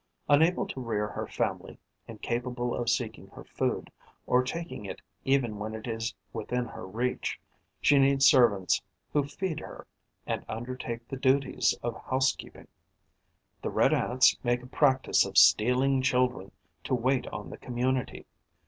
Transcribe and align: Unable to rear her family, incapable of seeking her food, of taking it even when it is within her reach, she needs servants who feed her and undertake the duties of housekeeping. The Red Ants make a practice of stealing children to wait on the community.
Unable 0.27 0.65
to 0.65 0.81
rear 0.81 1.09
her 1.09 1.27
family, 1.27 1.77
incapable 2.07 2.73
of 2.73 2.89
seeking 2.89 3.27
her 3.27 3.43
food, 3.43 3.91
of 4.27 4.45
taking 4.45 4.83
it 4.83 4.99
even 5.25 5.59
when 5.59 5.75
it 5.75 5.85
is 5.85 6.15
within 6.33 6.65
her 6.65 6.87
reach, 6.87 7.39
she 7.79 7.99
needs 7.99 8.25
servants 8.25 8.81
who 9.13 9.23
feed 9.25 9.59
her 9.59 9.85
and 10.25 10.43
undertake 10.49 11.07
the 11.07 11.17
duties 11.17 11.75
of 11.83 12.01
housekeeping. 12.05 12.67
The 13.61 13.69
Red 13.69 13.93
Ants 13.93 14.35
make 14.43 14.63
a 14.63 14.65
practice 14.65 15.23
of 15.23 15.37
stealing 15.37 16.01
children 16.01 16.51
to 16.85 16.95
wait 16.95 17.27
on 17.27 17.51
the 17.51 17.57
community. 17.59 18.25